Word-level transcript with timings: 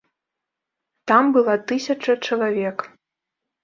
Там 1.13 1.23
была 1.37 1.55
тысяча 1.75 2.19
чалавек. 2.29 2.77